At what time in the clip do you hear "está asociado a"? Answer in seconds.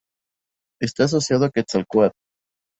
0.81-1.51